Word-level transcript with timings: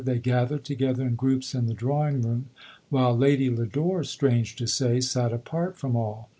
They 0.03 0.17
gathered 0.17 0.63
together 0.63 1.05
in 1.05 1.13
groups 1.13 1.53
in 1.53 1.67
the 1.67 1.75
drawing 1.75 2.23
room, 2.23 2.45
while 2.89 3.15
Lady 3.15 3.51
Lodore, 3.51 4.03
strange 4.03 4.55
to 4.55 4.65
say, 4.65 4.99
sat 4.99 5.31
apart 5.31 5.77
from 5.77 5.95
all. 5.95 6.27